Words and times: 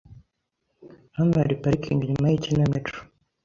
Hano 1.17 1.33
hari 1.41 1.59
parikingi 1.63 2.03
inyuma 2.05 2.27
yikinamico. 2.31 2.97